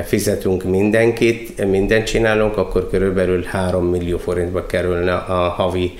[0.04, 5.94] fizetünk mindenkit, mindent csinálunk, akkor körülbelül 3 millió forintba kerülne a havi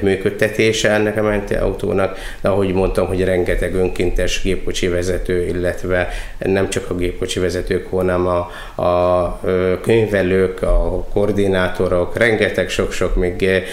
[0.00, 6.68] működtetése ennek a menti autónak, de ahogy mondtam, hogy rengeteg önkéntes gépkocsi vezető, illetve nem
[6.68, 8.50] csak a gépkocsi vezetők, hanem a,
[8.82, 9.40] a
[9.82, 13.64] könyvelők, a koordinátorok, rengeteg sok-sok még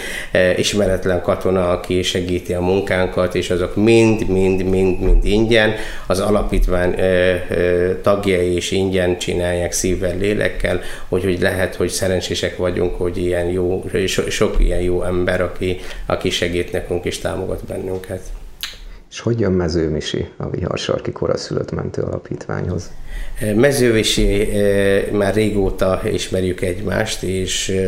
[0.56, 5.72] ismeretlen katona, aki segíti a munkánkat, és azok mind-mind-mind mind, mind ingyen,
[6.06, 6.94] az alapítvány
[8.02, 13.84] tagjai is ingyen csinálják szívvel, lélekkel, hogy, hogy lehet, hogy szerencsések vagyunk, hogy ilyen jó,
[14.06, 18.22] so, sok ilyen jó ember, aki, aki segít nekünk és támogat bennünket.
[19.10, 22.90] És hogy jön Mezőmisi a Viharsarki Koraszülött Mentő Alapítványhoz?
[23.54, 24.48] Mezővisi
[25.12, 27.80] már régóta ismerjük egymást, és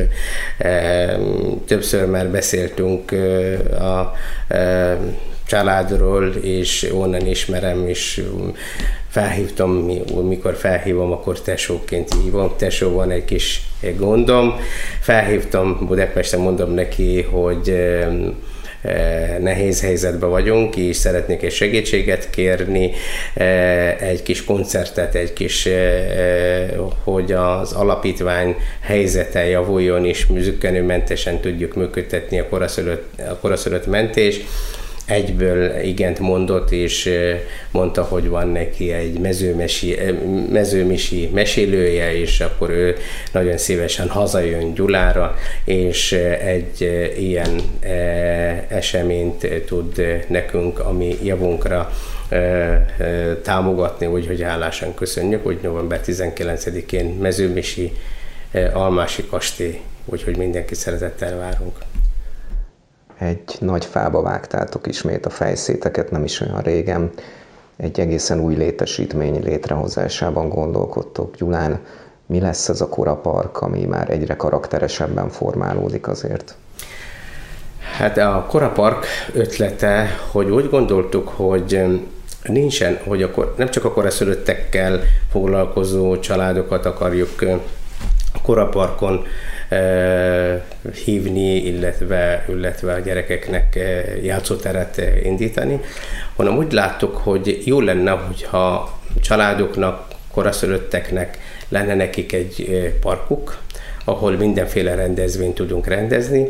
[1.67, 3.13] többször már beszéltünk
[3.71, 4.13] a
[5.47, 8.25] családról, és onnan ismerem, és
[9.09, 9.71] felhívtam,
[10.29, 12.53] mikor felhívom, akkor tesóként hívom.
[12.57, 13.63] Tesó van egy kis
[13.97, 14.55] gondom.
[15.01, 17.95] Felhívtam Budapesten, mondom neki, hogy
[19.41, 22.93] nehéz helyzetben vagyunk, és szeretnék egy segítséget kérni,
[24.01, 25.69] egy kis koncertet, egy kis,
[27.05, 34.41] hogy az alapítvány helyzete javuljon, és műzükkenőmentesen tudjuk működtetni a koraszülött, a koraszülött mentés
[35.07, 37.11] egyből igent mondott, és
[37.71, 39.99] mondta, hogy van neki egy mezőmesi,
[40.51, 42.97] mezőmisi mesélője, és akkor ő
[43.33, 46.13] nagyon szívesen hazajön Gyulára, és
[46.45, 46.81] egy
[47.19, 47.61] ilyen
[48.69, 51.91] eseményt tud nekünk, ami javunkra
[53.43, 57.93] támogatni, úgyhogy hálásan köszönjük, hogy november 19-én mezőmisi
[58.73, 61.79] Almási kastély, úgyhogy mindenki szeretettel várunk
[63.19, 67.11] egy nagy fába vágtátok ismét a fejszéteket, nem is olyan régen.
[67.77, 71.37] Egy egészen új létesítmény létrehozásában gondolkodtok.
[71.37, 71.81] Gyulán,
[72.27, 76.55] mi lesz ez a korapark, ami már egyre karakteresebben formálódik azért?
[77.97, 82.03] Hát a korapark ötlete, hogy úgy gondoltuk, hogy
[82.45, 85.01] nincsen, hogy akkor nem csak a koraszülöttekkel
[85.31, 87.43] foglalkozó családokat akarjuk
[88.33, 89.25] a koraparkon
[91.05, 93.79] hívni, illetve, illetve a gyerekeknek
[94.23, 95.81] játszóteret indítani,
[96.37, 103.59] hanem úgy láttuk, hogy jó lenne, hogyha családoknak, koraszülötteknek lenne nekik egy parkuk,
[104.05, 106.49] ahol mindenféle rendezvényt tudunk rendezni.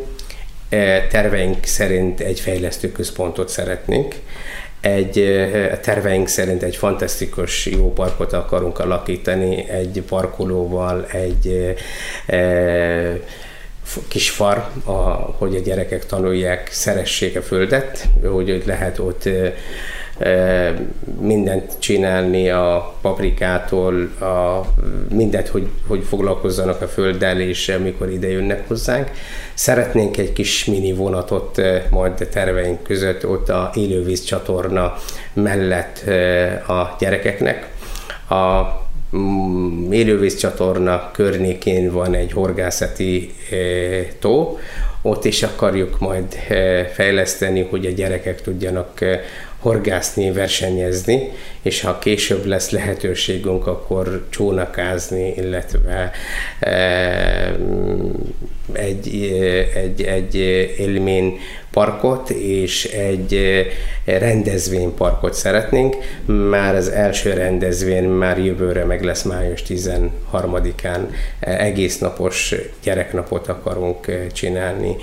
[1.10, 4.14] Terveink szerint egy fejlesztő központot szeretnénk,
[4.86, 5.48] egy
[5.82, 11.76] terveink szerint egy fantasztikus jó parkot akarunk alakítani, egy parkolóval, egy
[12.26, 13.18] e,
[14.08, 14.92] kis far, a,
[15.38, 19.28] hogy a gyerekek tanulják, szeressék a földet, hogy lehet ott
[21.20, 24.60] mindent csinálni a paprikától, a,
[25.14, 29.10] mindent, hogy, hogy foglalkozzanak a földdel, és amikor ide jönnek hozzánk.
[29.54, 34.94] Szeretnénk egy kis mini vonatot majd a terveink között ott a élővíz csatorna
[35.32, 36.08] mellett
[36.68, 37.68] a gyerekeknek.
[38.28, 38.62] A
[39.16, 43.34] mm, élővíz csatorna környékén van egy horgászati
[44.18, 44.58] tó,
[45.02, 46.34] ott is akarjuk majd
[46.92, 49.00] fejleszteni, hogy a gyerekek tudjanak
[49.58, 51.30] horgászni, versenyezni,
[51.62, 56.10] és ha később lesz lehetőségünk, akkor csónakázni, illetve
[56.60, 57.56] e,
[58.72, 59.32] egy,
[59.74, 60.34] egy, egy
[60.78, 61.38] élmény
[61.70, 63.40] parkot és egy
[64.04, 65.96] rendezvényparkot szeretnénk.
[66.50, 71.00] Már az első rendezvény már jövőre meg lesz május 13-án
[71.40, 74.96] egész napos gyereknapot akarunk csinálni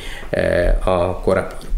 [0.84, 1.72] a koraparkban.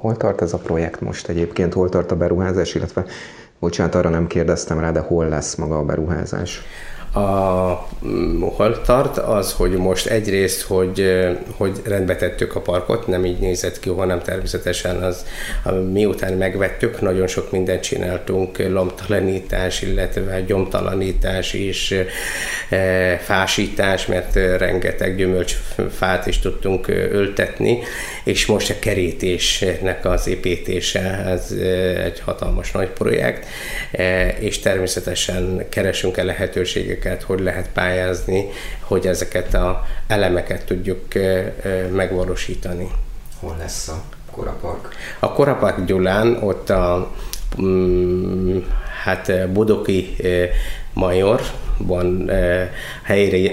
[0.00, 1.72] Hol tart ez a projekt most egyébként?
[1.72, 3.04] Hol tart a beruházás, illetve
[3.58, 6.62] bocsánat, arra nem kérdeztem rá, de hol lesz maga a beruházás?
[7.14, 7.88] a,
[8.40, 13.80] hol tart, az, hogy most egyrészt, hogy, hogy rendbe tettük a parkot, nem így nézett
[13.80, 15.26] ki, hanem természetesen az,
[15.92, 22.04] miután megvettük, nagyon sok mindent csináltunk, lombtalanítás, illetve gyomtalanítás és
[22.68, 27.78] e, fásítás, mert rengeteg gyümölcsfát is tudtunk öltetni,
[28.24, 31.54] és most a kerítésnek az építése, ez
[32.04, 33.46] egy hatalmas nagy projekt,
[33.92, 37.88] e, és természetesen keresünk el lehetőségeket hogy lehet pályázni,
[38.80, 41.04] hogy ezeket a elemeket tudjuk
[41.92, 42.90] megvalósítani.
[43.40, 44.88] Hol lesz a Korapark?
[45.18, 47.10] A Korapark Gyulán, ott a
[47.62, 48.58] mm,
[49.02, 50.16] hát Bodoki
[50.92, 51.40] major,
[51.78, 52.30] van
[53.02, 53.52] helyi,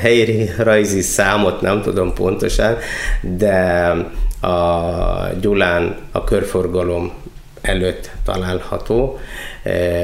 [0.00, 2.76] helyi rajzi számot nem tudom pontosan,
[3.20, 3.86] de
[4.40, 7.12] a Gyulán a körforgalom
[7.60, 9.18] előtt található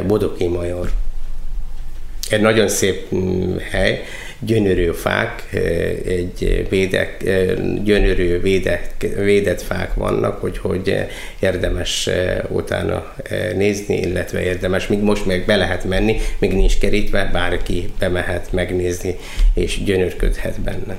[0.07, 0.91] Bodoki major.
[2.31, 4.03] Egy nagyon szép mm, hely,
[4.39, 5.49] gyönyörű fák,
[6.07, 7.25] egy védek,
[7.85, 11.07] gyönyörű védek, védett fák vannak, hogy, hogy
[11.41, 12.09] érdemes
[12.49, 13.15] utána
[13.57, 19.17] nézni, illetve érdemes, még most meg be lehet menni, még nincs kerítve, bárki bemehet megnézni,
[19.55, 20.97] és gyönyörködhet benne.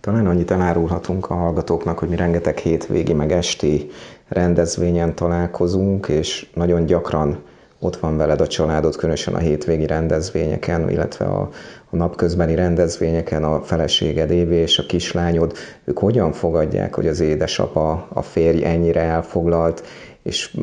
[0.00, 3.90] Talán annyit elárulhatunk a hallgatóknak, hogy mi rengeteg hétvégi meg esti
[4.28, 7.42] rendezvényen találkozunk, és nagyon gyakran
[7.84, 11.48] ott van veled a családod, különösen a hétvégi rendezvényeken, illetve a,
[11.90, 15.52] a napközbeni rendezvényeken, a feleséged Évi és a kislányod,
[15.84, 19.82] ők hogyan fogadják, hogy az édesapa, a férj ennyire elfoglalt,
[20.22, 20.56] és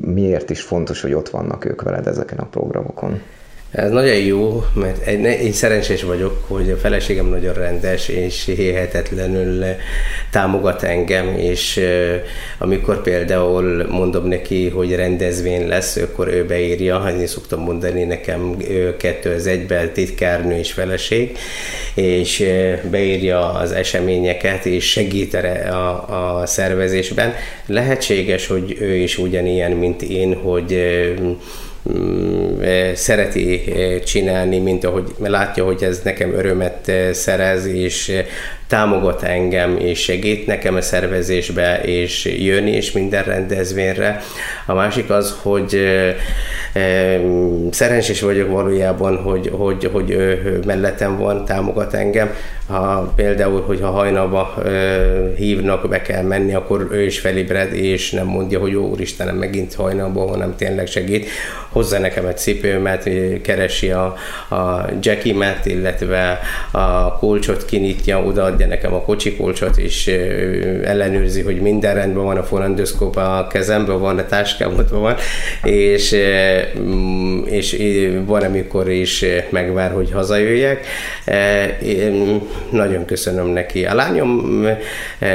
[0.00, 3.20] miért is fontos, hogy ott vannak ők veled ezeken a programokon?
[3.70, 9.64] Ez nagyon jó, mert én szerencsés vagyok, hogy a feleségem nagyon rendes, és hihetetlenül
[10.30, 11.80] támogat engem, és
[12.58, 18.56] amikor például mondom neki, hogy rendezvény lesz, akkor ő beírja, hát én szoktam mondani nekem,
[18.68, 21.36] ő kettő az egyben titkárnő és feleség,
[21.94, 22.44] és
[22.90, 27.34] beírja az eseményeket, és segít a, a szervezésben.
[27.66, 30.78] Lehetséges, hogy ő is ugyanilyen, mint én, hogy
[32.94, 38.12] szereti eh, csinálni, mint ahogy látja, hogy ez nekem örömet eh, szerez, és
[38.70, 44.20] támogat engem, és segít nekem a szervezésbe, és jönni is minden rendezvényre.
[44.66, 45.80] A másik az, hogy
[47.70, 52.30] szerencsés vagyok valójában, hogy, hogy, hogy ő mellettem van, támogat engem.
[52.68, 54.62] Ha például, hogyha hajnalba
[55.36, 59.74] hívnak, be kell menni, akkor ő is felébred, és nem mondja, hogy jó úristenem, megint
[59.74, 61.28] hajnalban, hanem tényleg segít.
[61.68, 63.10] Hozza nekem egy cipőmet,
[63.42, 64.04] keresi a,
[64.50, 66.40] a jackimet, illetve
[66.70, 68.24] a kulcsot kinyitja,
[68.60, 70.06] odaadja nekem a kocsi kulcsot, és
[70.84, 75.14] ellenőrzi, hogy minden rendben van, a forandoszkóp a kezemben van, a táskám ott van,
[75.62, 76.16] és
[76.78, 77.76] Mm, és
[78.26, 80.86] van, amikor is megvár, hogy hazajöjjek.
[81.82, 82.40] Én
[82.70, 83.84] nagyon köszönöm neki.
[83.84, 84.66] A lányom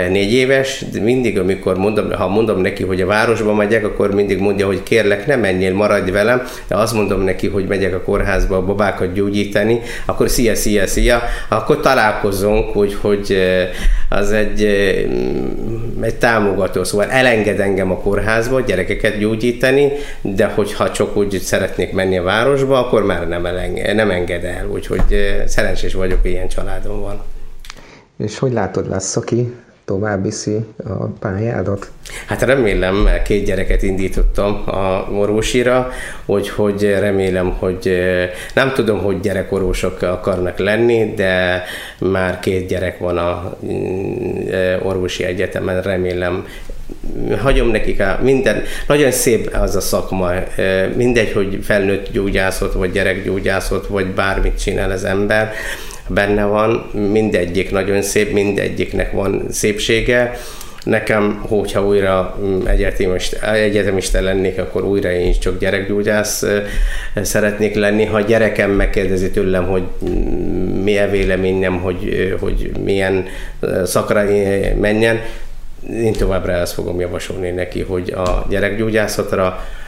[0.09, 4.65] négy éves, mindig, amikor mondom, ha mondom neki, hogy a városba megyek, akkor mindig mondja,
[4.65, 8.65] hogy kérlek, ne menjél, maradj velem, de azt mondom neki, hogy megyek a kórházba a
[8.65, 13.37] babákat gyógyítani, akkor szia, szia, szia, akkor találkozunk, hogy, hogy
[14.09, 14.63] az egy,
[16.01, 19.91] egy támogató, szóval elenged engem a kórházba gyerekeket gyógyítani,
[20.21, 24.67] de hogyha csak úgy szeretnék menni a városba, akkor már nem, elenge, nem enged el,
[24.67, 27.23] úgyhogy szerencsés vagyok, ilyen családom van.
[28.17, 29.53] És hogy látod, lesz, aki
[29.85, 31.91] tovább viszi a pályádat?
[32.27, 35.89] Hát remélem, mert két gyereket indítottam a orvosira,
[36.25, 37.99] úgyhogy remélem, hogy
[38.53, 41.63] nem tudom, hogy gyerekorvosok akarnak lenni, de
[41.99, 43.57] már két gyerek van a
[44.83, 46.45] orvosi egyetemen, remélem
[47.41, 50.31] hagyom nekik a minden, nagyon szép az a szakma,
[50.95, 55.53] mindegy, hogy felnőtt gyógyászat, vagy gyerekgyógyászat, vagy bármit csinál az ember,
[56.07, 60.37] benne van, mindegyik nagyon szép, mindegyiknek van szépsége.
[60.83, 66.45] Nekem, hogyha újra mm, egyetemista, egyetemista lennék, akkor újra én is csak gyerekgyógyász
[67.21, 68.05] szeretnék lenni.
[68.05, 73.25] Ha a gyerekem megkérdezi tőlem, hogy mm, mi a véleményem, hogy, hogy milyen
[73.83, 74.23] szakra
[74.79, 75.19] menjen,
[75.89, 79.84] én továbbra ezt fogom javasolni neki, hogy a gyerekgyógyászatra Eh,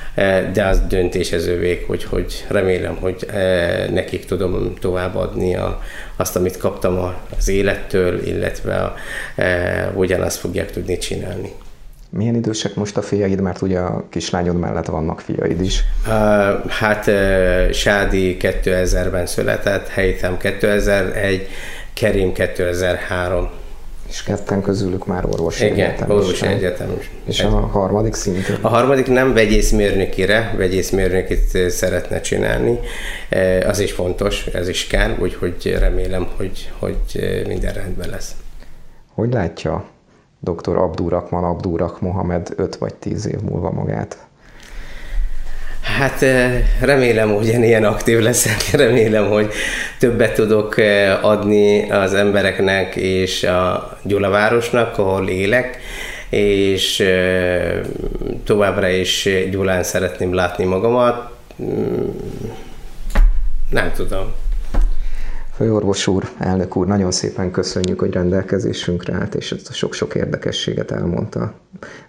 [0.54, 5.82] de az döntésezővék, hogy, hogy remélem, hogy eh, nekik tudom továbbadni a,
[6.16, 8.96] azt, amit kaptam az élettől, illetve a,
[9.36, 11.52] e, ugyanazt fogják tudni csinálni.
[12.10, 15.84] Milyen idősek most a fiaid, mert ugye a kislányod mellett vannak fiaid is?
[16.68, 17.04] Hát
[17.74, 21.48] Sádi 2000-ben született, Helytem 2001,
[21.94, 23.50] Kerim 2003.
[24.10, 26.10] És ketten közülük már orvosi Igen, egyetem.
[26.10, 26.98] orvosi egyetem.
[27.26, 28.54] És a harmadik szintű?
[28.62, 32.80] A harmadik nem vegyészmérnökire, vegyészmérnökit szeretne csinálni.
[33.68, 36.98] Az is fontos, ez is kell, úgyhogy remélem, hogy, hogy
[37.48, 38.36] minden rendben lesz.
[39.14, 39.86] Hogy látja
[40.40, 40.78] dr.
[40.78, 44.27] Abdurakman Abdurak Mohamed 5 vagy 10 év múlva magát?
[45.98, 46.26] Hát
[46.82, 49.52] remélem, hogy ilyen aktív leszek, remélem, hogy
[50.00, 50.76] többet tudok
[51.22, 55.80] adni az embereknek és a Gyulavárosnak, ahol élek,
[56.30, 57.04] és
[58.44, 61.30] továbbra is Gyulán szeretném látni magamat.
[61.62, 62.10] Mm,
[63.70, 64.34] nem tudom.
[65.58, 70.92] Főorvos úr, elnök úr, nagyon szépen köszönjük, hogy rendelkezésünkre állt, és ezt a sok-sok érdekességet
[70.92, 71.54] elmondta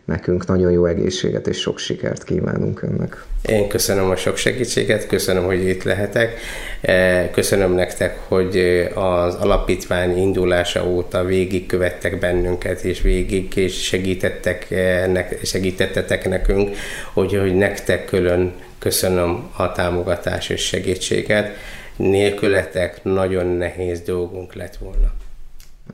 [0.04, 0.46] nekünk.
[0.46, 3.24] Nagyon jó egészséget és sok sikert kívánunk önnek.
[3.42, 6.40] Én köszönöm a sok segítséget, köszönöm, hogy itt lehetek.
[6.80, 8.56] E, köszönöm nektek, hogy
[8.94, 16.76] az alapítvány indulása óta végig követtek bennünket, és végig és segítettek, e, segítettetek nekünk,
[17.12, 21.56] hogy, hogy nektek külön köszönöm a támogatás és segítséget
[21.98, 25.12] nélkületek nagyon nehéz dolgunk lett volna.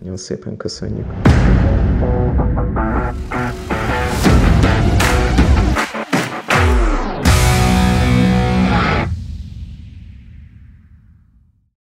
[0.00, 1.06] Nagyon szépen köszönjük.